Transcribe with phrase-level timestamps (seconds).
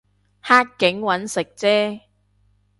[0.41, 2.01] 黑警搵食啫